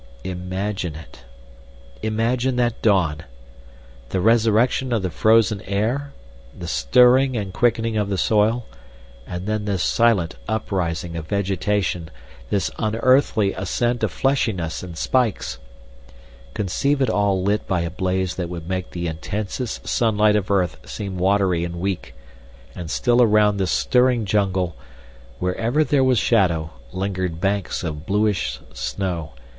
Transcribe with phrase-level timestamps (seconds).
[0.23, 1.25] Imagine it!
[2.01, 3.17] Imagine that dawn!
[4.09, 6.11] The resurrection of the frozen air,
[6.57, 8.65] the stirring and quickening of the soil,
[9.27, 12.09] and then this silent uprising of vegetation,
[12.49, 15.59] this unearthly ascent of fleshiness and spikes.
[16.55, 20.79] Conceive it all lit by a blaze that would make the intensest sunlight of earth
[20.83, 22.15] seem watery and weak.
[22.73, 24.75] And still around this stirring jungle,
[25.37, 29.33] wherever there was shadow, lingered banks of bluish snow.